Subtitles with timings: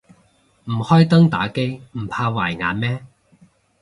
[0.65, 3.05] 唔開燈打機唔怕壞眼咩